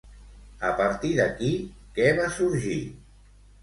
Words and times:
A 0.69 0.71
partir 0.79 1.13
d'aquí, 1.21 1.53
què 2.01 2.11
va 2.23 2.29
sorgir? 2.43 2.85